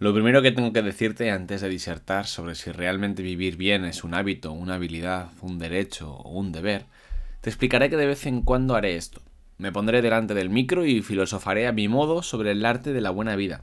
[0.00, 4.04] Lo primero que tengo que decirte antes de disertar sobre si realmente vivir bien es
[4.04, 6.86] un hábito, una habilidad, un derecho o un deber,
[7.40, 9.22] te explicaré que de vez en cuando haré esto.
[9.56, 13.10] Me pondré delante del micro y filosofaré a mi modo sobre el arte de la
[13.10, 13.62] buena vida.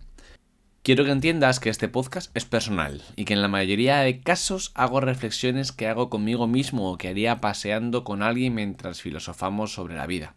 [0.83, 4.73] Quiero que entiendas que este podcast es personal y que en la mayoría de casos
[4.75, 9.95] hago reflexiones que hago conmigo mismo o que haría paseando con alguien mientras filosofamos sobre
[9.95, 10.35] la vida.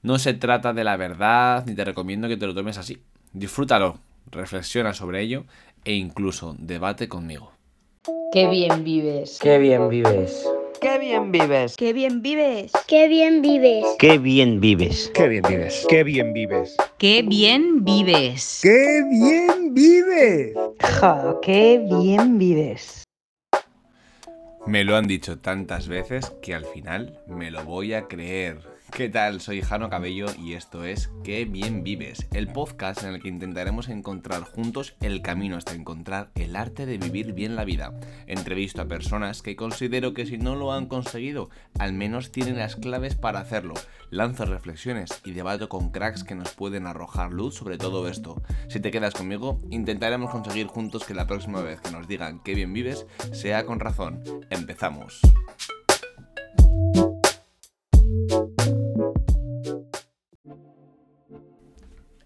[0.00, 3.02] No se trata de la verdad ni te recomiendo que te lo tomes así.
[3.34, 5.44] Disfrútalo, reflexiona sobre ello
[5.84, 7.52] e incluso debate conmigo.
[8.32, 9.38] Qué bien vives.
[9.40, 10.44] Qué bien vives.
[10.80, 11.76] Qué bien vives.
[11.76, 12.82] Qué bien vives.
[12.86, 13.96] Qué bien vives.
[13.98, 15.10] Qué bien vives.
[15.16, 15.86] Qué bien vives.
[15.88, 16.76] Qué bien vives.
[16.98, 18.60] Qué bien vives.
[18.62, 20.54] Qué bien vives.
[20.80, 23.04] Ja, qué bien vives.
[24.66, 28.73] Me lo han dicho tantas veces que al final me lo voy a creer.
[28.94, 29.40] ¿Qué tal?
[29.40, 33.88] Soy Jano Cabello y esto es Qué bien vives, el podcast en el que intentaremos
[33.88, 37.92] encontrar juntos el camino hasta encontrar el arte de vivir bien la vida.
[38.28, 42.76] Entrevisto a personas que considero que si no lo han conseguido, al menos tienen las
[42.76, 43.74] claves para hacerlo.
[44.10, 48.40] Lanzo reflexiones y debato con cracks que nos pueden arrojar luz sobre todo esto.
[48.68, 52.54] Si te quedas conmigo, intentaremos conseguir juntos que la próxima vez que nos digan qué
[52.54, 54.22] bien vives sea con razón.
[54.50, 55.20] Empezamos.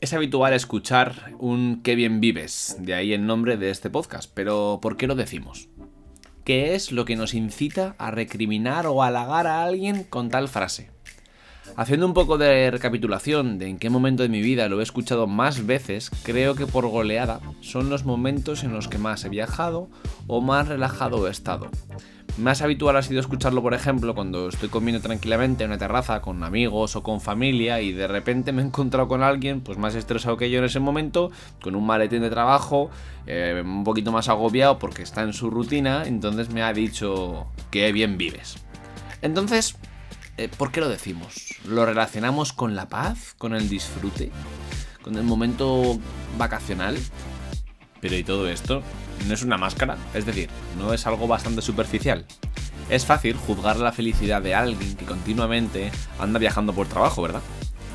[0.08, 4.78] Es habitual escuchar un qué bien vives, de ahí el nombre de este podcast, pero
[4.80, 5.68] ¿por qué lo decimos?
[6.44, 10.90] ¿Qué es lo que nos incita a recriminar o halagar a alguien con tal frase?
[11.76, 15.26] Haciendo un poco de recapitulación de en qué momento de mi vida lo he escuchado
[15.26, 19.90] más veces, creo que por goleada son los momentos en los que más he viajado
[20.26, 21.68] o más relajado he estado.
[22.38, 26.44] Más habitual ha sido escucharlo, por ejemplo, cuando estoy comiendo tranquilamente en una terraza con
[26.44, 30.36] amigos o con familia y de repente me he encontrado con alguien pues más estresado
[30.36, 32.90] que yo en ese momento, con un maletín de trabajo,
[33.26, 37.90] eh, un poquito más agobiado porque está en su rutina, entonces me ha dicho que
[37.90, 38.58] bien vives.
[39.20, 39.76] Entonces,
[40.36, 41.56] eh, ¿por qué lo decimos?
[41.64, 44.30] ¿Lo relacionamos con la paz, con el disfrute,
[45.02, 45.98] con el momento
[46.38, 46.96] vacacional?
[48.00, 48.82] Pero ¿y todo esto?
[49.26, 49.96] ¿No es una máscara?
[50.14, 50.48] Es decir,
[50.78, 52.24] ¿no es algo bastante superficial?
[52.90, 57.42] Es fácil juzgar la felicidad de alguien que continuamente anda viajando por trabajo, ¿verdad?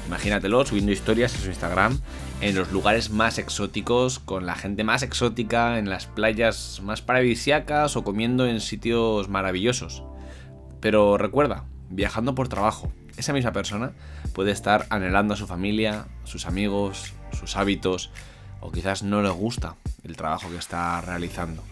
[0.07, 1.99] Imagínatelo subiendo historias en su Instagram
[2.43, 7.95] en los lugares más exóticos, con la gente más exótica, en las playas más paradisiacas
[7.95, 10.03] o comiendo en sitios maravillosos.
[10.81, 13.93] Pero recuerda, viajando por trabajo, esa misma persona
[14.33, 18.11] puede estar anhelando a su familia, sus amigos, sus hábitos,
[18.63, 21.63] o quizás no le gusta el trabajo que está realizando.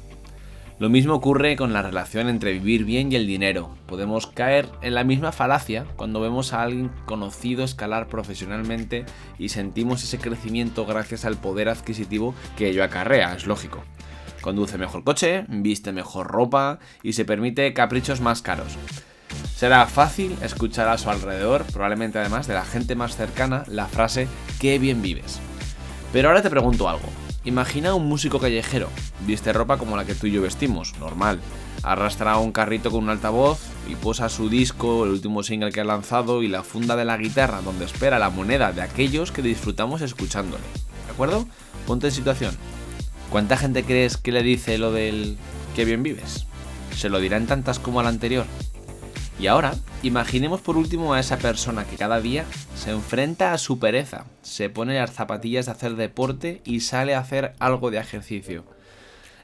[0.78, 3.69] Lo mismo ocurre con la relación entre vivir bien y el dinero.
[3.85, 9.06] Podemos caer en la misma falacia cuando vemos a alguien conocido escalar profesionalmente
[9.38, 13.84] y sentimos ese crecimiento gracias al poder adquisitivo que ello acarrea, es lógico.
[14.41, 18.75] Conduce mejor coche, viste mejor ropa y se permite caprichos más caros.
[19.56, 24.28] Será fácil escuchar a su alrededor, probablemente además de la gente más cercana, la frase
[24.59, 25.40] qué bien vives.
[26.11, 27.07] Pero ahora te pregunto algo.
[27.44, 28.88] Imagina un músico callejero,
[29.25, 31.39] viste ropa como la que tú y yo vestimos, normal.
[31.81, 35.85] Arrastra un carrito con un altavoz y posa su disco, el último single que ha
[35.85, 40.01] lanzado y la funda de la guitarra donde espera la moneda de aquellos que disfrutamos
[40.01, 40.63] escuchándole.
[41.07, 41.47] ¿De acuerdo?
[41.88, 42.55] Ponte en situación.
[43.31, 45.38] ¿Cuánta gente crees que le dice lo del
[45.75, 46.45] que bien vives?
[46.95, 48.45] ¿Se lo dirán tantas como al anterior?
[49.40, 53.80] Y ahora, imaginemos por último a esa persona que cada día se enfrenta a su
[53.80, 58.66] pereza, se pone las zapatillas de hacer deporte y sale a hacer algo de ejercicio.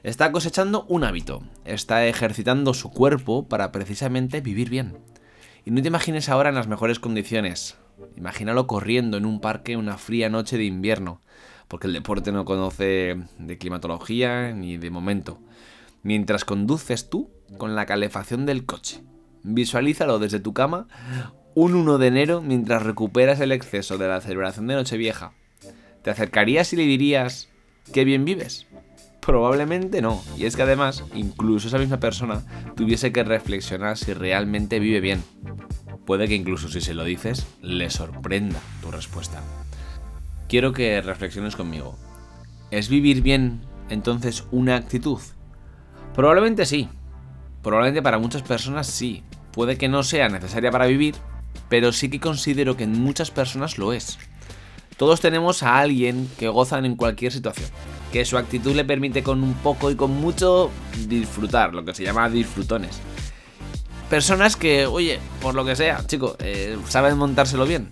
[0.04, 4.98] Está cosechando un hábito, está ejercitando su cuerpo para precisamente vivir bien.
[5.64, 7.76] Y no te imagines ahora en las mejores condiciones.
[8.16, 11.20] Imagínalo corriendo en un parque una fría noche de invierno,
[11.66, 15.40] porque el deporte no conoce de climatología ni de momento.
[16.04, 19.02] Mientras conduces tú con la calefacción del coche
[19.50, 20.88] Visualízalo desde tu cama
[21.54, 25.32] un 1 de enero mientras recuperas el exceso de la celebración de Nochevieja.
[26.02, 27.48] ¿Te acercarías y le dirías
[27.92, 28.66] qué bien vives?
[29.20, 30.22] Probablemente no.
[30.36, 32.42] Y es que además, incluso esa misma persona
[32.76, 35.24] tuviese que reflexionar si realmente vive bien.
[36.04, 39.42] Puede que incluso si se lo dices, le sorprenda tu respuesta.
[40.46, 41.96] Quiero que reflexiones conmigo.
[42.70, 45.20] ¿Es vivir bien entonces una actitud?
[46.14, 46.88] Probablemente sí.
[47.62, 49.24] Probablemente para muchas personas sí,
[49.58, 51.16] puede que no sea necesaria para vivir,
[51.68, 54.16] pero sí que considero que en muchas personas lo es.
[54.96, 57.68] Todos tenemos a alguien que gozan en cualquier situación,
[58.12, 60.70] que su actitud le permite con un poco y con mucho
[61.08, 63.00] disfrutar, lo que se llama disfrutones.
[64.08, 67.90] Personas que, oye, por lo que sea, chico, eh, saben montárselo bien.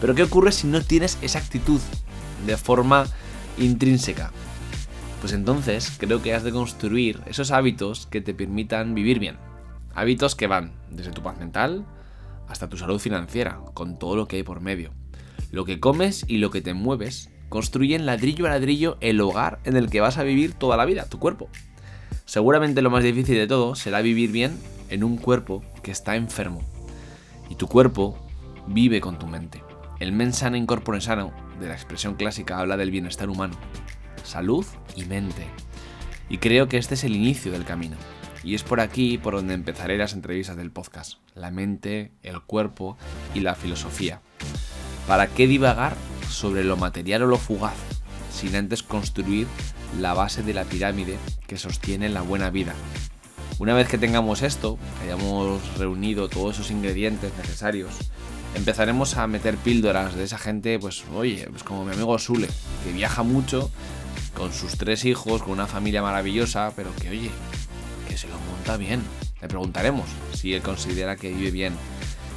[0.00, 1.82] Pero ¿qué ocurre si no tienes esa actitud
[2.46, 3.04] de forma
[3.58, 4.32] intrínseca?
[5.20, 9.36] Pues entonces creo que has de construir esos hábitos que te permitan vivir bien.
[9.94, 11.84] Hábitos que van desde tu paz mental
[12.48, 14.92] hasta tu salud financiera, con todo lo que hay por medio.
[15.50, 19.76] Lo que comes y lo que te mueves construyen ladrillo a ladrillo el hogar en
[19.76, 21.48] el que vas a vivir toda la vida, tu cuerpo.
[22.24, 24.58] Seguramente lo más difícil de todo será vivir bien
[24.88, 26.62] en un cuerpo que está enfermo.
[27.48, 28.18] Y tu cuerpo
[28.66, 29.62] vive con tu mente.
[30.00, 33.54] El mens sana in corpore sano, de la expresión clásica, habla del bienestar humano.
[34.24, 35.46] Salud y mente.
[36.28, 37.96] Y creo que este es el inicio del camino.
[38.44, 41.14] Y es por aquí por donde empezaré las entrevistas del podcast.
[41.34, 42.98] La mente, el cuerpo
[43.34, 44.20] y la filosofía.
[45.08, 45.96] ¿Para qué divagar
[46.28, 47.76] sobre lo material o lo fugaz,
[48.30, 49.46] sin antes construir
[49.98, 52.74] la base de la pirámide que sostiene la buena vida?
[53.58, 57.94] Una vez que tengamos esto, hayamos reunido todos esos ingredientes necesarios,
[58.54, 62.48] empezaremos a meter píldoras de esa gente, pues oye, pues como mi amigo Sule,
[62.84, 63.70] que viaja mucho
[64.36, 67.30] con sus tres hijos, con una familia maravillosa, pero que oye,
[68.28, 69.02] lo monta bien.
[69.40, 71.74] Le preguntaremos si él considera que vive bien.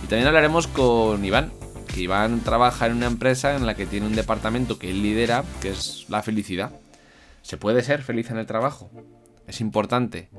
[0.03, 1.51] Y también hablaremos con Iván,
[1.87, 5.43] que Iván trabaja en una empresa en la que tiene un departamento que él lidera,
[5.61, 6.71] que es la felicidad.
[7.41, 8.91] ¿Se puede ser feliz en el trabajo?
[9.47, 10.29] Es importante.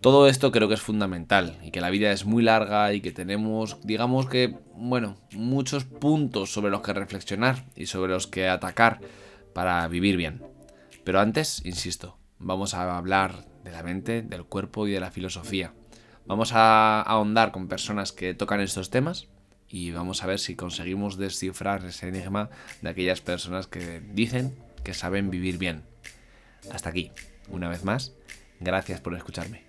[0.00, 3.12] Todo esto creo que es fundamental y que la vida es muy larga y que
[3.12, 9.00] tenemos, digamos que, bueno, muchos puntos sobre los que reflexionar y sobre los que atacar
[9.54, 10.42] para vivir bien.
[11.04, 15.72] Pero antes, insisto, vamos a hablar de la mente, del cuerpo y de la filosofía.
[16.26, 19.28] Vamos a ahondar con personas que tocan estos temas
[19.68, 22.50] y vamos a ver si conseguimos descifrar ese enigma
[22.80, 24.54] de aquellas personas que dicen
[24.84, 25.82] que saben vivir bien.
[26.70, 27.10] Hasta aquí,
[27.48, 28.12] una vez más,
[28.60, 29.62] gracias por escucharme.